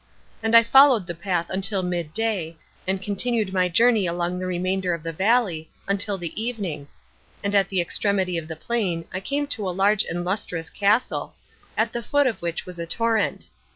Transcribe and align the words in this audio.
And 0.41 0.55
I 0.57 0.63
followed 0.63 1.05
the 1.05 1.13
path 1.13 1.45
until 1.51 1.83
midday, 1.83 2.57
and 2.87 2.99
continued 3.03 3.53
my 3.53 3.69
journey 3.69 4.07
along 4.07 4.39
the 4.39 4.47
remainder 4.47 4.95
of 4.95 5.03
the 5.03 5.11
valley 5.13 5.69
until 5.87 6.17
the 6.17 6.33
evening; 6.41 6.87
and 7.43 7.53
at 7.53 7.69
the 7.69 7.79
extremity 7.79 8.35
of 8.39 8.47
the 8.47 8.55
plain 8.55 9.05
I 9.13 9.19
came 9.19 9.45
to 9.49 9.69
a 9.69 9.69
large 9.69 10.03
and 10.05 10.25
lustrous 10.25 10.71
castle, 10.71 11.35
at 11.77 11.93
the 11.93 12.01
foot 12.01 12.25
of 12.25 12.41
which 12.41 12.65
was 12.65 12.79
a 12.79 12.87
torrent. 12.87 13.51